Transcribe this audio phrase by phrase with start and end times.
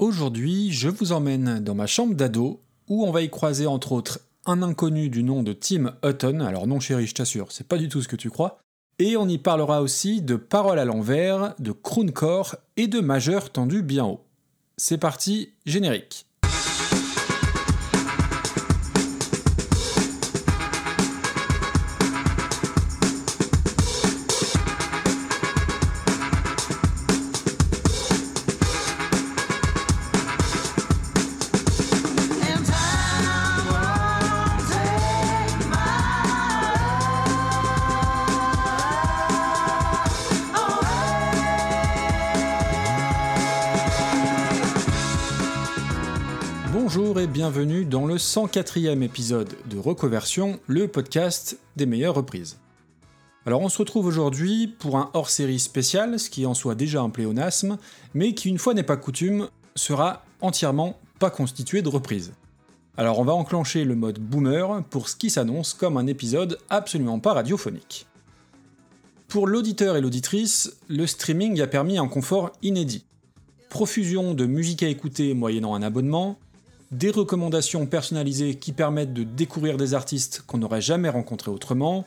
[0.00, 4.18] Aujourd'hui, je vous emmène dans ma chambre d'ado où on va y croiser entre autres
[4.44, 6.40] un inconnu du nom de Tim Hutton.
[6.40, 8.58] Alors non chéri, je t'assure, c'est pas du tout ce que tu crois.
[8.98, 13.82] Et on y parlera aussi de paroles à l'envers, de crooncore et de majeur tendu
[13.82, 14.24] bien haut.
[14.76, 16.26] C'est parti, générique.
[48.14, 52.58] Bienvenue dans le 104e épisode de Reconversion, le podcast des meilleures reprises.
[53.46, 57.10] Alors on se retrouve aujourd'hui pour un hors-série spécial, ce qui en soit déjà un
[57.10, 57.76] pléonasme,
[58.14, 62.32] mais qui une fois n'est pas coutume, sera entièrement pas constitué de reprises.
[62.96, 67.18] Alors on va enclencher le mode boomer pour ce qui s'annonce comme un épisode absolument
[67.18, 68.06] pas radiophonique.
[69.28, 73.04] Pour l'auditeur et l'auditrice, le streaming a permis un confort inédit.
[73.70, 76.38] Profusion de musique à écouter moyennant un abonnement,
[76.90, 82.06] des recommandations personnalisées qui permettent de découvrir des artistes qu'on n'aurait jamais rencontrés autrement,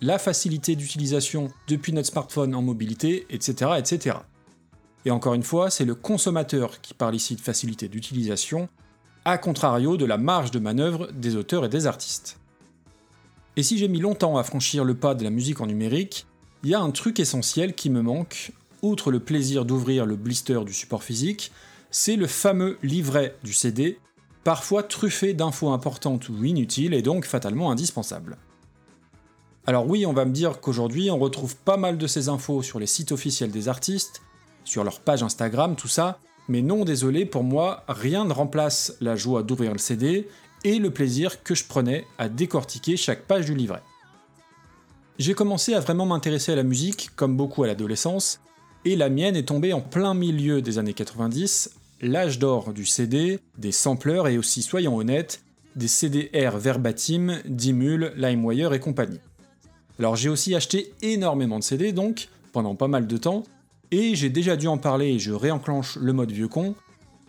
[0.00, 4.16] la facilité d'utilisation depuis notre smartphone en mobilité, etc., etc.
[5.04, 8.68] Et encore une fois, c'est le consommateur qui parle ici de facilité d'utilisation,
[9.24, 12.38] à contrario de la marge de manœuvre des auteurs et des artistes.
[13.56, 16.26] Et si j'ai mis longtemps à franchir le pas de la musique en numérique,
[16.64, 20.64] il y a un truc essentiel qui me manque, outre le plaisir d'ouvrir le blister
[20.64, 21.52] du support physique,
[21.90, 23.98] c'est le fameux livret du CD
[24.44, 28.36] parfois truffé d'infos importantes ou inutiles et donc fatalement indispensables.
[29.66, 32.80] Alors oui, on va me dire qu'aujourd'hui on retrouve pas mal de ces infos sur
[32.80, 34.22] les sites officiels des artistes,
[34.64, 39.14] sur leur page Instagram, tout ça, mais non désolé, pour moi, rien ne remplace la
[39.14, 40.28] joie d'ouvrir le CD
[40.64, 43.82] et le plaisir que je prenais à décortiquer chaque page du livret.
[45.18, 48.40] J'ai commencé à vraiment m'intéresser à la musique, comme beaucoup à l'adolescence,
[48.84, 51.70] et la mienne est tombée en plein milieu des années 90
[52.02, 55.44] l'âge d'or du CD, des sampleurs et aussi, soyons honnêtes,
[55.76, 59.20] des CDR verbatim, Dimul, LimeWire et compagnie.
[59.98, 63.44] Alors j'ai aussi acheté énormément de CD donc, pendant pas mal de temps,
[63.92, 66.74] et j'ai déjà dû en parler et je réenclenche le mode vieux con.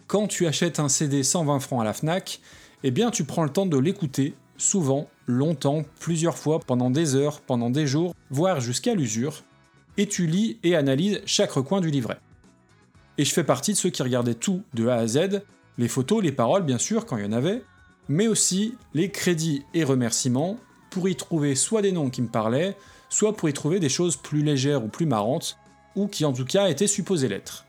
[0.07, 2.41] Quand tu achètes un CD 120 francs à la Fnac,
[2.83, 7.41] eh bien tu prends le temps de l'écouter, souvent, longtemps, plusieurs fois, pendant des heures,
[7.41, 9.43] pendant des jours, voire jusqu'à l'usure,
[9.97, 12.17] et tu lis et analyses chaque recoin du livret
[13.17, 15.41] et je fais partie de ceux qui regardaient tout de A à Z,
[15.77, 17.63] les photos, les paroles bien sûr quand il y en avait,
[18.09, 20.57] mais aussi les crédits et remerciements
[20.89, 22.75] pour y trouver soit des noms qui me parlaient,
[23.09, 25.57] soit pour y trouver des choses plus légères ou plus marrantes,
[25.95, 27.65] ou qui en tout cas étaient supposées l'être.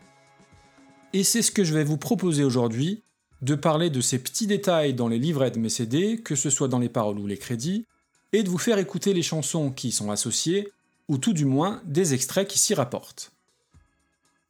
[1.13, 3.03] Et c'est ce que je vais vous proposer aujourd'hui,
[3.41, 6.67] de parler de ces petits détails dans les livrets de mes CD, que ce soit
[6.67, 7.85] dans les paroles ou les crédits,
[8.33, 10.71] et de vous faire écouter les chansons qui y sont associées,
[11.07, 13.34] ou tout du moins des extraits qui s'y rapportent.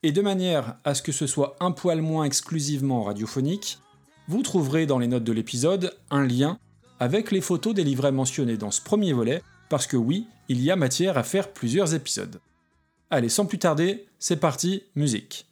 [0.03, 3.79] Et de manière à ce que ce soit un poil moins exclusivement radiophonique,
[4.27, 6.57] vous trouverez dans les notes de l'épisode un lien
[6.99, 10.71] avec les photos des livrets mentionnés dans ce premier volet, parce que oui, il y
[10.71, 12.39] a matière à faire plusieurs épisodes.
[13.09, 15.45] Allez, sans plus tarder, c'est parti, musique.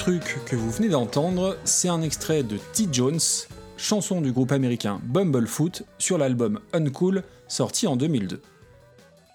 [0.00, 2.88] Truc que vous venez d'entendre, c'est un extrait de T.
[2.90, 3.20] Jones,
[3.76, 8.40] chanson du groupe américain Bumblefoot sur l'album Uncool sorti en 2002.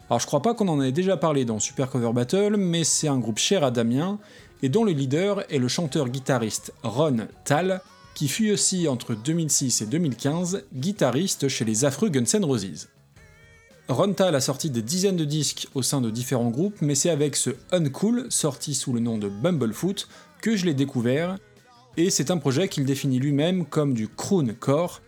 [0.09, 3.07] Alors je crois pas qu'on en ait déjà parlé dans Super Cover Battle, mais c'est
[3.07, 4.17] un groupe cher à Damien,
[4.63, 7.79] et dont le leader est le chanteur-guitariste Ron Tal,
[8.15, 12.88] qui fut aussi entre 2006 et 2015 guitariste chez les affreux Guns N' Roses.
[13.88, 17.12] Ron Tal a sorti des dizaines de disques au sein de différents groupes, mais c'est
[17.12, 20.07] avec ce Uncool, sorti sous le nom de Bumblefoot,
[20.45, 21.39] que je l'ai découvert,
[21.97, 25.01] et c'est un projet qu'il définit lui-même comme du crooncore,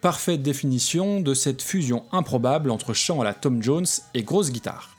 [0.00, 4.96] parfaite définition de cette fusion improbable entre chant à la Tom Jones et grosse guitare.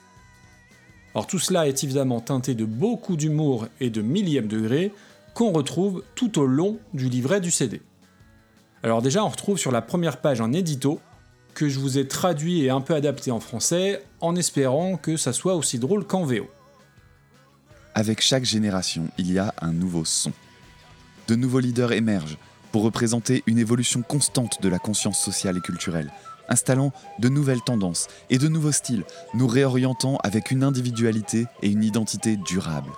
[1.13, 4.93] Or tout cela est évidemment teinté de beaucoup d'humour et de millième degré
[5.33, 7.81] qu'on retrouve tout au long du livret du CD.
[8.83, 11.01] Alors déjà on retrouve sur la première page un édito
[11.53, 15.33] que je vous ai traduit et un peu adapté en français en espérant que ça
[15.33, 16.47] soit aussi drôle qu'en VO.
[17.93, 20.31] Avec chaque génération, il y a un nouveau son.
[21.27, 22.38] De nouveaux leaders émergent
[22.71, 26.11] pour représenter une évolution constante de la conscience sociale et culturelle,
[26.47, 29.03] installant de nouvelles tendances et de nouveaux styles,
[29.33, 32.91] nous réorientant avec une individualité et une identité durable.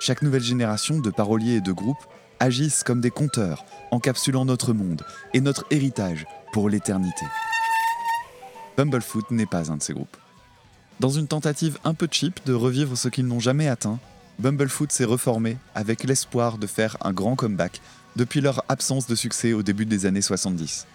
[0.00, 2.04] Chaque nouvelle génération de paroliers et de groupes
[2.40, 5.02] agissent comme des conteurs, encapsulant notre monde
[5.34, 7.24] et notre héritage pour l'éternité.
[8.76, 10.16] Bumblefoot n'est pas un de ces groupes.
[10.98, 13.98] Dans une tentative un peu cheap de revivre ce qu'ils n'ont jamais atteint,
[14.38, 17.80] Bumblefoot s'est reformé avec l'espoir de faire un grand comeback
[18.16, 20.86] depuis leur absence de succès au début des années 70.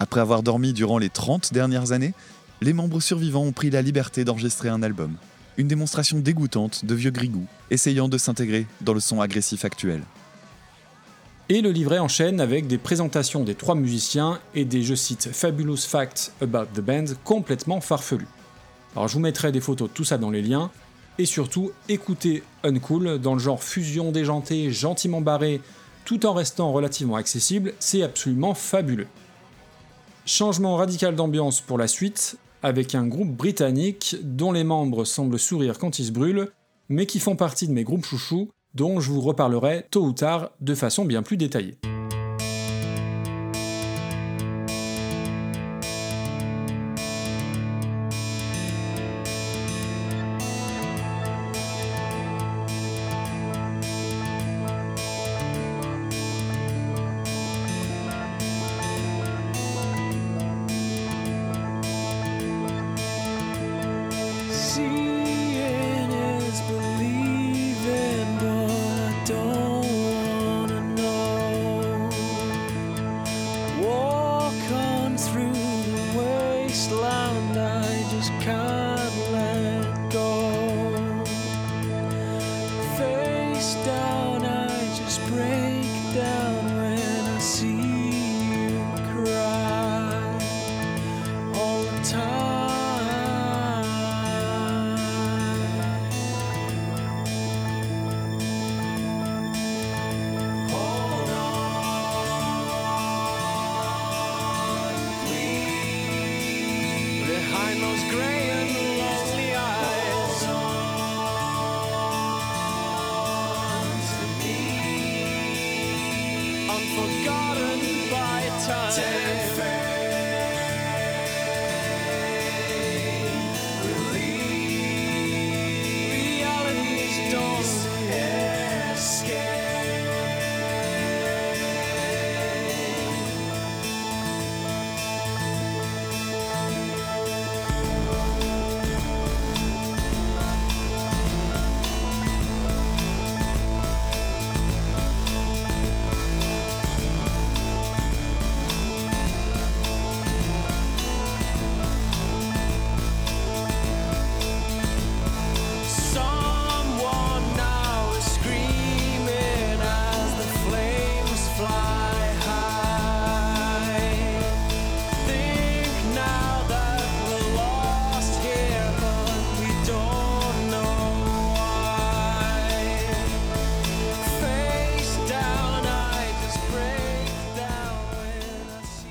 [0.00, 2.14] Après avoir dormi durant les 30 dernières années,
[2.60, 5.14] les membres survivants ont pris la liberté d'enregistrer un album.
[5.56, 10.02] Une démonstration dégoûtante de vieux grigou essayant de s'intégrer dans le son agressif actuel.
[11.48, 15.78] Et le livret enchaîne avec des présentations des trois musiciens et des, je cite, Fabulous
[15.78, 18.28] Facts About the Band complètement farfelus.
[18.94, 20.70] Alors je vous mettrai des photos de tout ça dans les liens,
[21.18, 25.60] et surtout écoutez Uncool dans le genre fusion déjantée, gentiment barré,
[26.04, 29.08] tout en restant relativement accessible, c'est absolument fabuleux.
[30.24, 35.78] Changement radical d'ambiance pour la suite, avec un groupe britannique dont les membres semblent sourire
[35.78, 36.50] quand ils se brûlent,
[36.88, 40.50] mais qui font partie de mes groupes chouchous, dont je vous reparlerai tôt ou tard
[40.60, 41.78] de façon bien plus détaillée.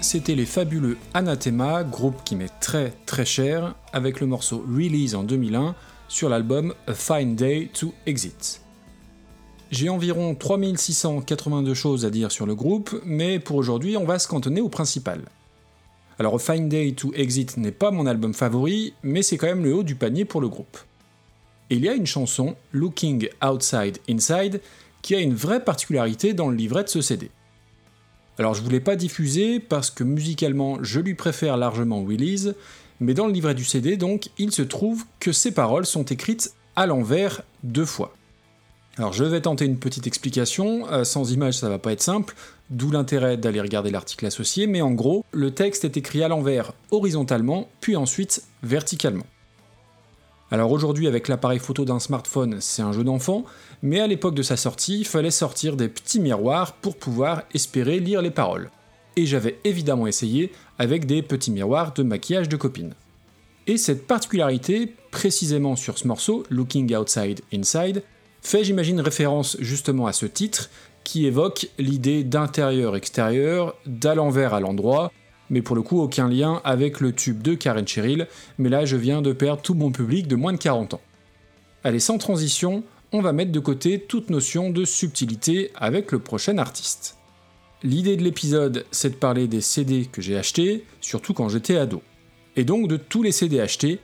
[0.07, 5.23] C'était les fabuleux Anathema, groupe qui m'est très très cher, avec le morceau Release en
[5.23, 5.75] 2001
[6.07, 8.61] sur l'album A Fine Day to Exit.
[9.69, 14.29] J'ai environ 3682 choses à dire sur le groupe, mais pour aujourd'hui on va se
[14.29, 15.23] cantonner au principal.
[16.19, 19.65] Alors A Fine Day to Exit n'est pas mon album favori, mais c'est quand même
[19.65, 20.77] le haut du panier pour le groupe.
[21.69, 24.61] Il y a une chanson, Looking Outside Inside,
[25.01, 27.29] qui a une vraie particularité dans le livret de ce CD.
[28.39, 32.51] Alors je voulais pas diffuser parce que musicalement je lui préfère largement Willis,
[32.99, 36.53] mais dans le livret du CD donc il se trouve que ces paroles sont écrites
[36.75, 38.13] à l'envers deux fois.
[38.97, 42.35] Alors je vais tenter une petite explication, euh, sans image ça va pas être simple,
[42.69, 46.73] d'où l'intérêt d'aller regarder l'article associé, mais en gros, le texte est écrit à l'envers
[46.91, 49.25] horizontalement, puis ensuite verticalement.
[50.49, 53.43] Alors aujourd'hui avec l'appareil photo d'un smartphone c'est un jeu d'enfant,
[53.81, 57.99] mais à l'époque de sa sortie il fallait sortir des petits miroirs pour pouvoir espérer
[57.99, 58.71] lire les paroles.
[59.17, 62.93] Et j'avais évidemment essayé avec des petits miroirs de maquillage de copine.
[63.65, 68.03] Et cette particularité, précisément sur ce morceau, Looking Outside Inside,
[68.41, 70.69] fait j'imagine référence justement à ce titre
[71.03, 75.11] qui évoque l'idée d'intérieur-extérieur, d'à l'envers à l'endroit,
[75.49, 78.27] mais pour le coup aucun lien avec le tube de Karen Cheryl,
[78.57, 81.01] mais là je viens de perdre tout mon public de moins de 40 ans.
[81.83, 86.57] Allez, sans transition, on va mettre de côté toute notion de subtilité avec le prochain
[86.57, 87.17] artiste.
[87.83, 92.01] L'idée de l'épisode, c'est de parler des CD que j'ai achetés, surtout quand j'étais ado.
[92.55, 93.99] Et donc de tous les CD achetés,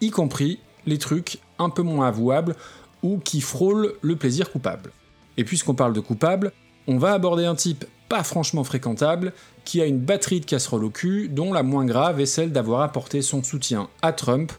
[0.00, 2.56] y compris les trucs un peu moins avouables
[3.02, 4.90] ou qui frôlent le plaisir coupable.
[5.36, 6.52] Et puisqu'on parle de coupable,
[6.86, 9.32] on va aborder un type pas franchement fréquentable,
[9.64, 12.82] qui a une batterie de casseroles au cul, dont la moins grave est celle d'avoir
[12.82, 14.52] apporté son soutien à Trump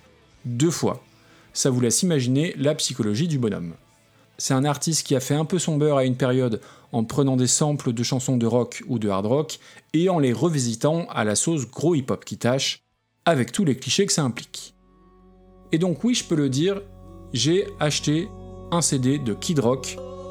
[0.46, 1.04] deux fois.
[1.54, 3.74] Ça vous laisse imaginer la psychologie du bonhomme.
[4.38, 6.60] C'est un artiste qui a fait un peu son beurre à une période
[6.92, 9.60] en prenant des samples de chansons de rock ou de hard rock
[9.94, 12.84] et en les revisitant à la sauce gros hip-hop qui tâche,
[13.26, 14.76] avec tous les clichés que ça implique.
[15.72, 16.82] Et donc oui, je peux le dire,
[17.34, 18.28] j'ai acheté
[18.72, 19.98] un CD de Kid Rock,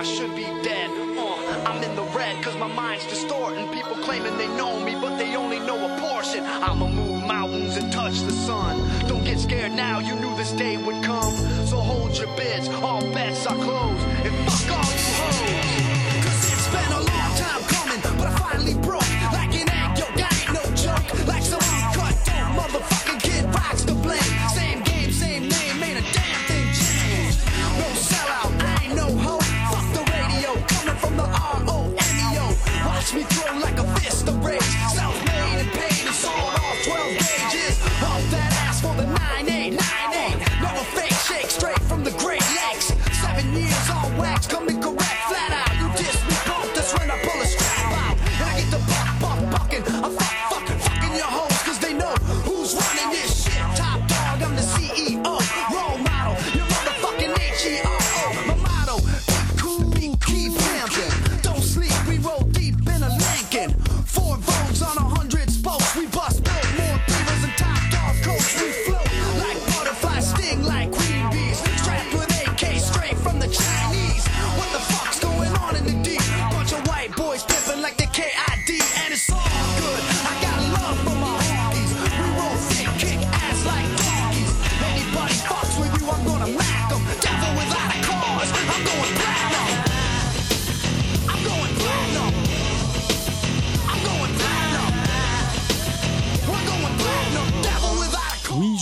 [0.00, 0.88] I should be dead.
[1.18, 3.68] Uh, I'm in the red cause my mind's distorting.
[3.68, 6.42] People claiming they know me, but they only know a portion.
[6.42, 8.78] I'ma move mountains and touch the sun.
[9.08, 11.34] Don't get scared now, you knew this day would come.
[11.66, 14.06] So hold your bids, all bets are closed.
[14.24, 15.89] And fuck all you hoes.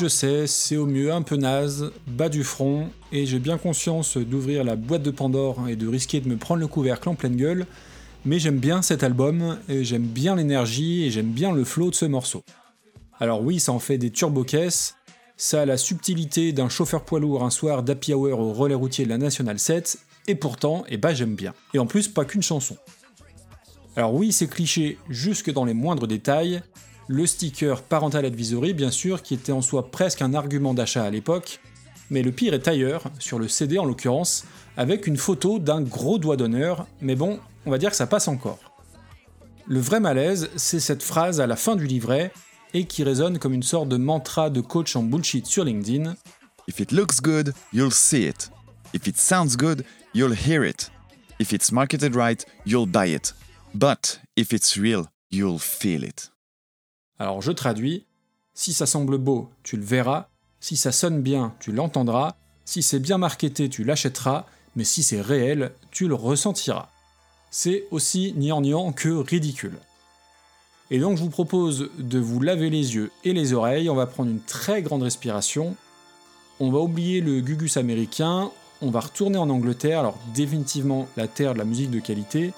[0.09, 4.77] C'est au mieux un peu naze, bas du front, et j'ai bien conscience d'ouvrir la
[4.77, 7.67] boîte de Pandore et de risquer de me prendre le couvercle en pleine gueule,
[8.25, 11.95] mais j'aime bien cet album, et j'aime bien l'énergie, et j'aime bien le flow de
[11.95, 12.43] ce morceau.
[13.21, 14.97] Alors oui, ça en fait des turbo-caisses,
[15.37, 19.05] ça a la subtilité d'un chauffeur poids lourd un soir d'happy hour au relais routier
[19.05, 21.55] de la National 7, et pourtant, eh ben j'aime bien.
[21.75, 22.77] Et en plus, pas qu'une chanson.
[23.97, 26.63] Alors oui, c'est cliché jusque dans les moindres détails.
[27.11, 31.11] Le sticker Parental Advisory, bien sûr, qui était en soi presque un argument d'achat à
[31.11, 31.59] l'époque.
[32.11, 34.45] Mais le pire est ailleurs, sur le CD en l'occurrence,
[34.77, 38.29] avec une photo d'un gros doigt d'honneur, mais bon, on va dire que ça passe
[38.29, 38.59] encore.
[39.67, 42.31] Le vrai malaise, c'est cette phrase à la fin du livret,
[42.75, 46.15] et qui résonne comme une sorte de mantra de coach en bullshit sur LinkedIn.
[46.67, 48.51] If it looks good, you'll see it.
[48.93, 49.83] If it sounds good,
[50.15, 50.91] you'll hear it.
[51.41, 53.35] If it's marketed right, you'll buy it.
[53.75, 56.31] But if it's real, you'll feel it.
[57.19, 58.07] Alors je traduis,
[58.55, 60.29] si ça semble beau, tu le verras,
[60.61, 64.47] si ça sonne bien, tu l'entendras, si c'est bien marketé, tu l'achèteras,
[64.77, 66.89] mais si c'est réel, tu le ressentiras.
[67.51, 69.79] C'est aussi gnangnan que ridicule.
[70.91, 74.07] Et donc je vous propose de vous laver les yeux et les oreilles, on va
[74.07, 75.75] prendre une très grande respiration,
[76.61, 81.55] on va oublier le gugus américain, on va retourner en Angleterre, alors définitivement la terre
[81.55, 82.53] de la musique de qualité,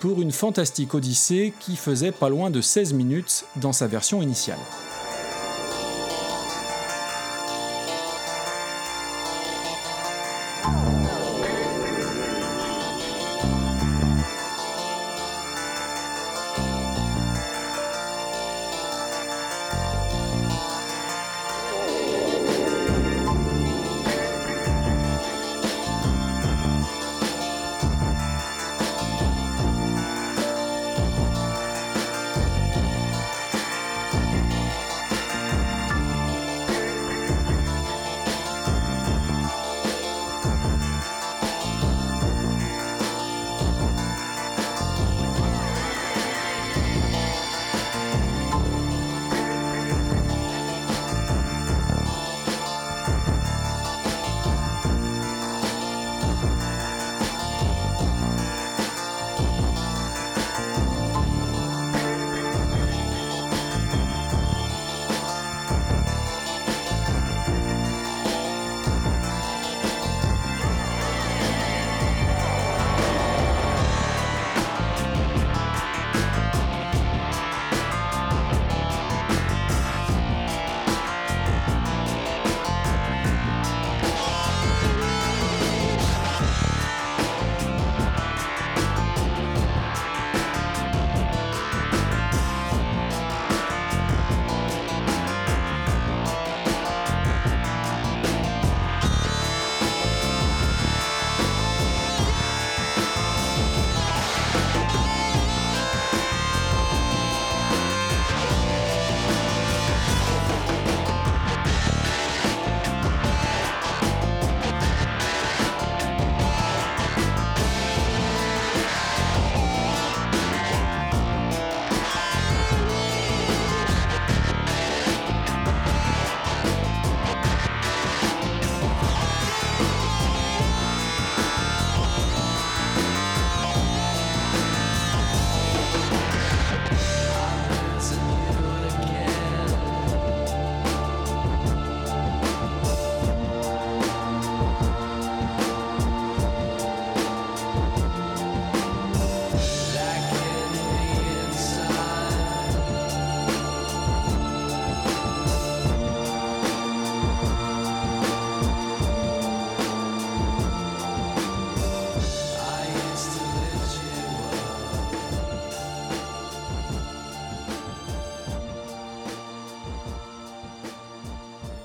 [0.00, 4.58] pour une fantastique odyssée qui faisait pas loin de 16 minutes dans sa version initiale.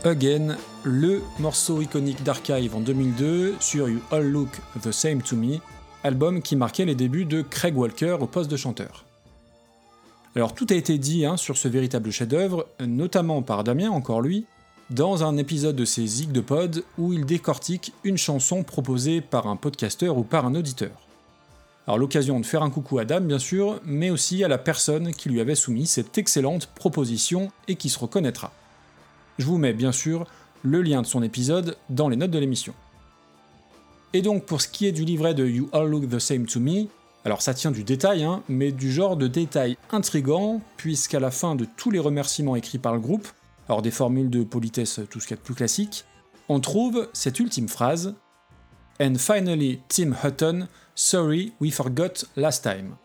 [0.06, 4.50] Again, le morceau iconique d'Archive en 2002 sur You All Look
[4.84, 5.58] the Same to Me,
[6.04, 9.04] album qui marquait les débuts de Craig Walker au poste de chanteur.
[10.36, 14.46] Alors tout a été dit hein, sur ce véritable chef-d'œuvre, notamment par Damien, encore lui,
[14.92, 19.48] dans un épisode de ses Zig de Pod où il décortique une chanson proposée par
[19.48, 20.92] un podcasteur ou par un auditeur.
[21.88, 25.16] Alors l'occasion de faire un coucou à Dame bien sûr, mais aussi à la personne
[25.16, 28.52] qui lui avait soumis cette excellente proposition et qui se reconnaîtra.
[29.38, 30.26] Je vous mets bien sûr
[30.64, 32.74] le lien de son épisode dans les notes de l'émission.
[34.14, 36.60] Et donc pour ce qui est du livret de You All Look the Same to
[36.60, 36.88] Me,
[37.26, 41.56] alors ça tient du détail, hein, mais du genre de détail intrigant, puisqu'à la fin
[41.56, 43.28] de tous les remerciements écrits par le groupe,
[43.68, 46.06] alors des formules de politesse tout ce qu'il y a de plus classique,
[46.48, 48.16] on trouve cette ultime phrase
[49.02, 52.96] And finally, Tim Hutton, sorry we forgot last time.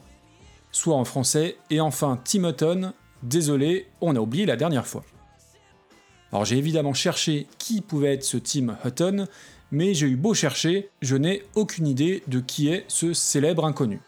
[0.70, 2.92] Soit en français, et enfin Tim Hutton,
[3.24, 5.02] désolé, on a oublié la dernière fois.
[6.32, 9.26] Alors j'ai évidemment cherché qui pouvait être ce Tim Hutton,
[9.72, 14.00] mais j'ai eu beau chercher, je n'ai aucune idée de qui est ce célèbre inconnu.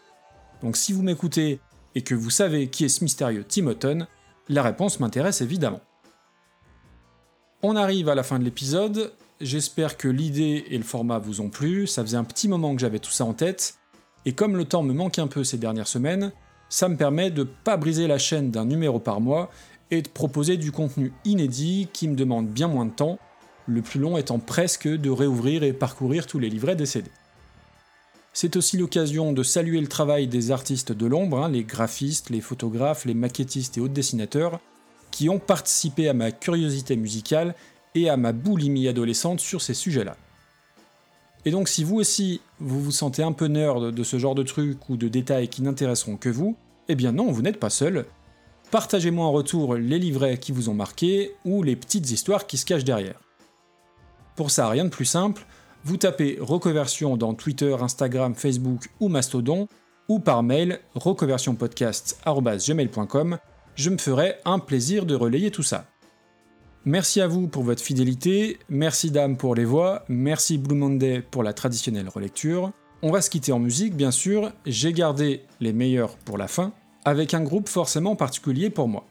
[0.61, 1.59] Donc si vous m'écoutez
[1.95, 4.07] et que vous savez qui est ce mystérieux Tim Hutton,
[4.49, 5.81] la réponse m'intéresse évidemment.
[7.61, 11.49] On arrive à la fin de l'épisode, j'espère que l'idée et le format vous ont
[11.49, 13.75] plu, ça faisait un petit moment que j'avais tout ça en tête,
[14.25, 16.31] et comme le temps me manque un peu ces dernières semaines,
[16.69, 19.51] ça me permet de pas briser la chaîne d'un numéro par mois
[19.97, 23.19] et de proposer du contenu inédit qui me demande bien moins de temps,
[23.67, 27.09] le plus long étant presque de réouvrir et parcourir tous les livrets CD.
[28.33, 32.41] C'est aussi l'occasion de saluer le travail des artistes de l'ombre, hein, les graphistes, les
[32.41, 34.59] photographes, les maquettistes et autres dessinateurs,
[35.11, 37.53] qui ont participé à ma curiosité musicale
[37.93, 40.17] et à ma boulimie adolescente sur ces sujets-là.
[41.45, 44.43] Et donc si vous aussi vous vous sentez un peu nerd de ce genre de
[44.43, 46.55] trucs ou de détails qui n'intéresseront que vous,
[46.87, 48.05] eh bien non, vous n'êtes pas seul.
[48.73, 52.65] Partagez-moi en retour les livrets qui vous ont marqué ou les petites histoires qui se
[52.65, 53.19] cachent derrière.
[54.35, 55.45] Pour ça, rien de plus simple,
[55.83, 59.67] vous tapez Reconversion dans Twitter, Instagram, Facebook ou Mastodon,
[60.09, 63.37] ou par mail reconversionpodcast.gmail.com
[63.75, 65.85] je me ferai un plaisir de relayer tout ça.
[66.83, 71.43] Merci à vous pour votre fidélité, merci Dame pour les voix, merci Blue Monday pour
[71.43, 72.71] la traditionnelle relecture.
[73.03, 76.73] On va se quitter en musique, bien sûr, j'ai gardé les meilleurs pour la fin,
[77.05, 79.05] avec un groupe forcément particulier pour moi.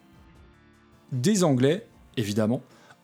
[1.11, 1.85] Des Anglais,
[2.17, 2.61] évidemment,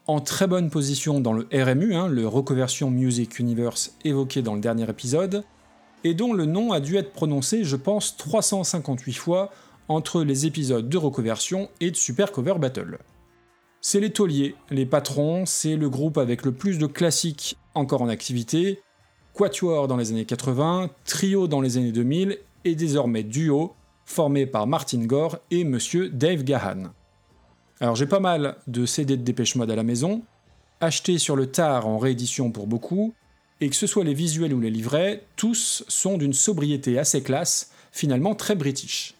[0.07, 4.61] en très bonne position dans le RMU, hein, le Reconversion Music Universe évoqué dans le
[4.61, 5.43] dernier épisode,
[6.03, 9.51] et dont le nom a dû être prononcé, je pense, 358 fois
[9.87, 12.97] entre les épisodes de Reconversion et de Super Cover Battle.
[13.81, 18.09] C'est les tauliers, les patrons, c'est le groupe avec le plus de classiques encore en
[18.09, 18.81] activité,
[19.33, 23.73] quatuor dans les années 80, trio dans les années 2000 et désormais duo,
[24.09, 26.91] formé par Martin Gore et Monsieur Dave Gahan.
[27.79, 30.23] Alors j'ai pas mal de CD de Dépêche Mode à la maison,
[30.81, 33.13] achetés sur le tard en réédition pour beaucoup,
[33.61, 37.71] et que ce soit les visuels ou les livrets, tous sont d'une sobriété assez classe,
[37.91, 39.13] finalement très british.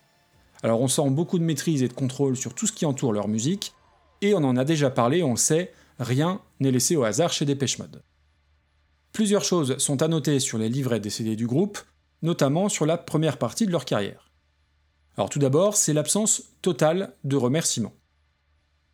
[0.63, 3.27] Alors on sent beaucoup de maîtrise et de contrôle sur tout ce qui entoure leur
[3.27, 3.73] musique,
[4.21, 7.45] et on en a déjà parlé, on le sait, rien n'est laissé au hasard chez
[7.45, 8.01] Dépêche Mode.
[9.13, 11.77] Plusieurs choses sont à noter sur les livrets des CD du groupe,
[12.23, 14.28] notamment sur la première partie de leur carrière.
[15.19, 17.91] Alors tout d'abord, c'est l'absence totale de remerciements.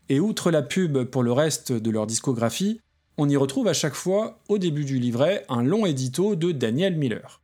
[0.10, 2.82] Et outre la pub pour le reste de leur discographie,
[3.20, 6.98] on y retrouve à chaque fois, au début du livret, un long édito de Daniel
[6.98, 7.44] Miller.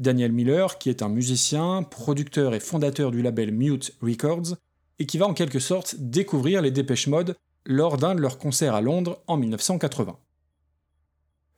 [0.00, 4.56] Daniel Miller, qui est un musicien, producteur et fondateur du label Mute Records,
[4.98, 8.74] et qui va en quelque sorte découvrir les Dépêche Mode lors d'un de leurs concerts
[8.74, 10.18] à Londres en 1980.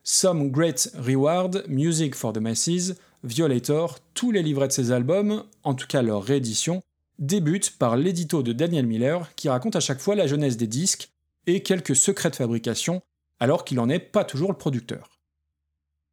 [0.02, 5.74] Some Great Reward, Music for the Masses, Violator, tous les livrets de ces albums, en
[5.74, 6.82] tout cas leur réédition,
[7.18, 11.10] débutent par l'édito de Daniel Miller qui raconte à chaque fois la jeunesse des disques
[11.46, 13.02] et quelques secrets de fabrication,
[13.38, 15.20] alors qu'il n'en est pas toujours le producteur.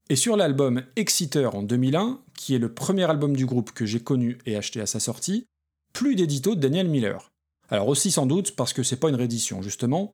[0.09, 3.99] Et sur l'album Exciter en 2001, qui est le premier album du groupe que j'ai
[3.99, 5.47] connu et acheté à sa sortie,
[5.93, 7.31] plus d'édito de Daniel Miller.
[7.69, 10.13] Alors aussi sans doute parce que c'est pas une réédition justement.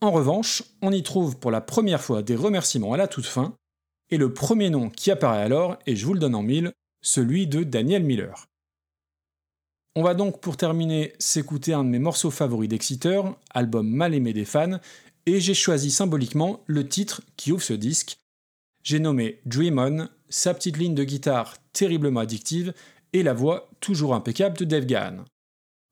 [0.00, 3.56] En revanche, on y trouve pour la première fois des remerciements à la toute fin,
[4.14, 6.72] et le premier nom qui apparaît alors, et je vous le donne en mille,
[7.02, 8.46] celui de Daniel Miller.
[9.96, 14.32] On va donc pour terminer s'écouter un de mes morceaux favoris d'Exeter, album mal aimé
[14.32, 14.78] des fans,
[15.26, 18.18] et j'ai choisi symboliquement le titre qui ouvre ce disque,
[18.84, 22.72] j'ai nommé Dream On, sa petite ligne de guitare terriblement addictive
[23.12, 25.24] et la voix toujours impeccable de Dave Gahan.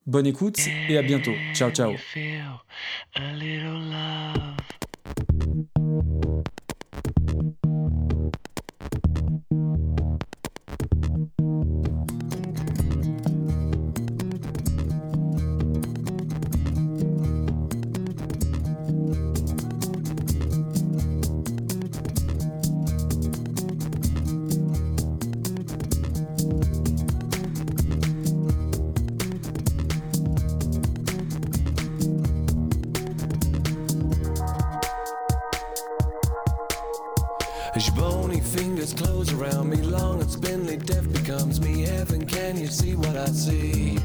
[0.05, 1.33] Bonne écoute et à bientôt.
[1.53, 1.91] Ciao ciao.
[7.33, 7.55] Thank
[11.39, 12.02] you.
[37.85, 41.81] Your bony fingers close around me, long and spindly death becomes me.
[41.81, 43.99] Heaven, can you see what I see?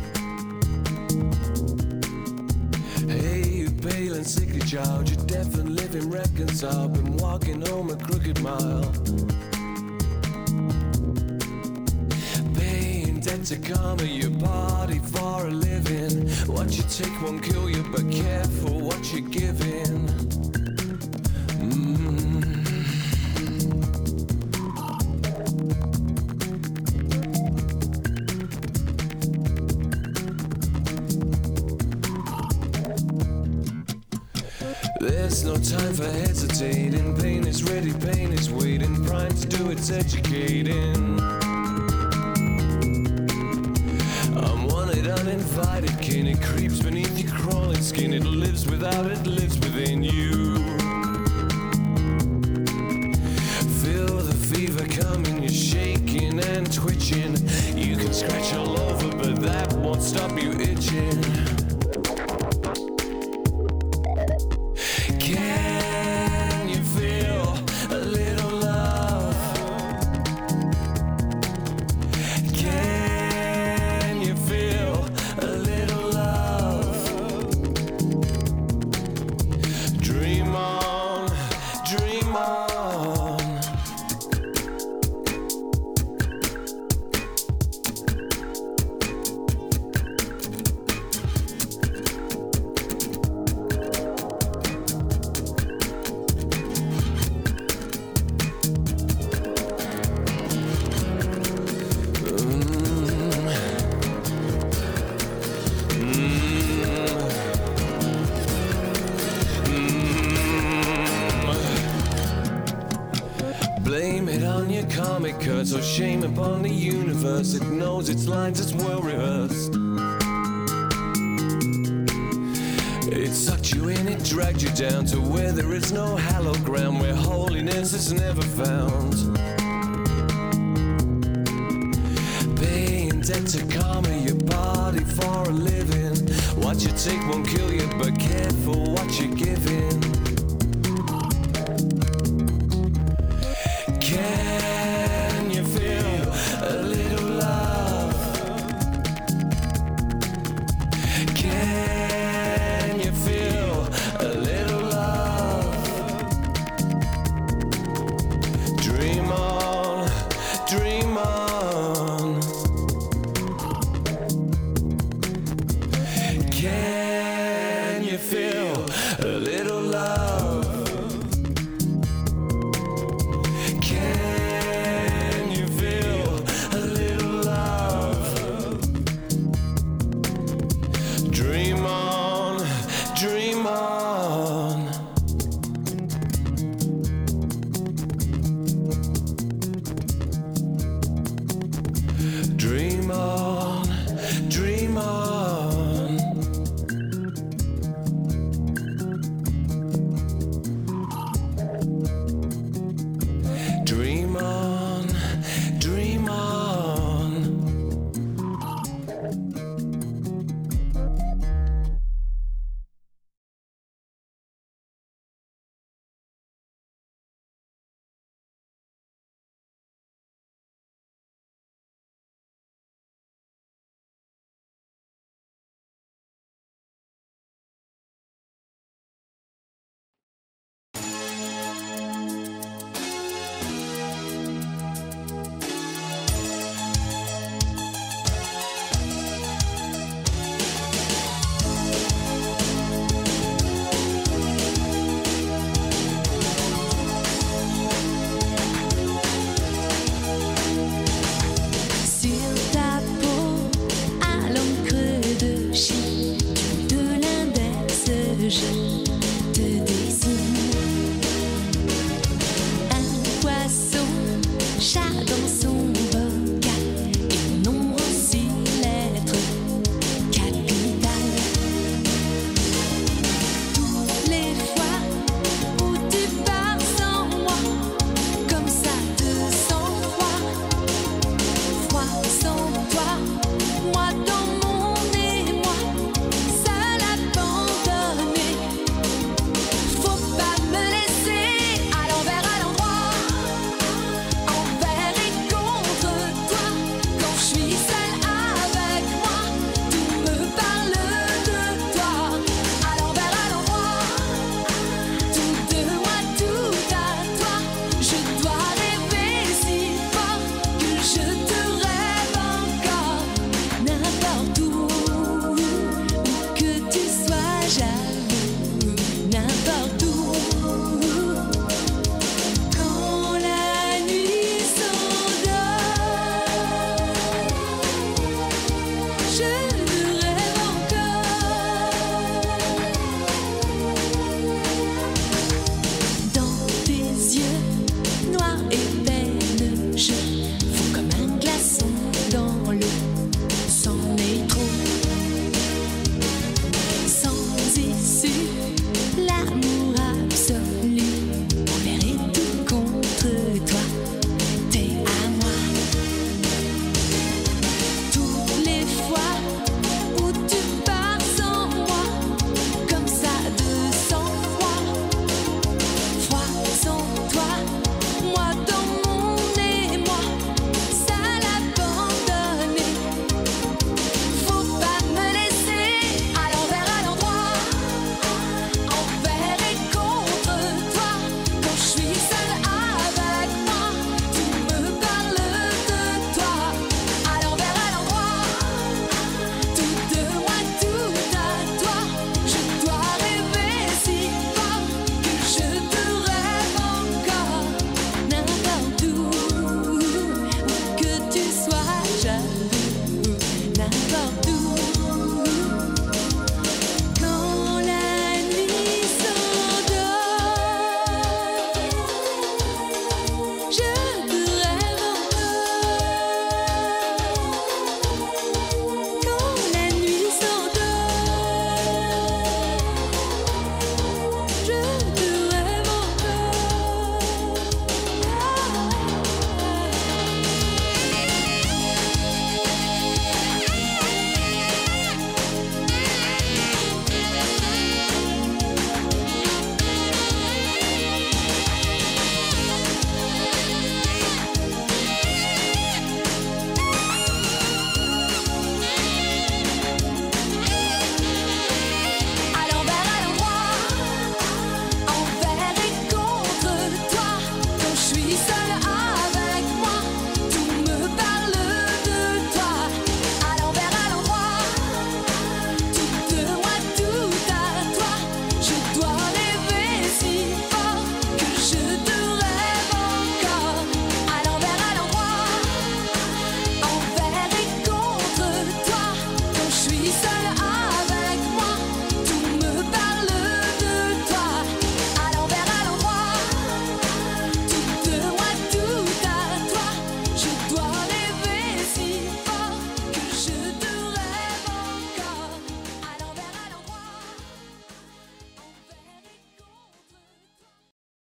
[3.07, 6.95] Hey, you pale and sickly child, you're deaf and living reconciled.
[6.95, 8.93] Been walking home a crooked mile.
[12.55, 16.29] Paying debt to karma, your body for a living.
[16.53, 20.08] What you take won't kill you, but careful what you're giving.
[35.01, 37.17] There's no time for hesitating.
[37.19, 39.05] Pain is ready, pain is waiting.
[39.05, 41.21] Prime to do its educating.
[44.37, 46.27] I'm wanted, uninvited kin.
[46.27, 48.13] It creeps beneath your crawling skin.
[48.13, 50.57] It lives without, it lives within you.
[53.85, 57.37] Feel the fever coming, you're shaking and twitching.
[57.77, 61.58] You can scratch all over, but that won't stop you itching.